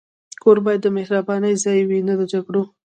[0.41, 2.63] کور باید د مهربانۍ ځای وي، نه د جګړو.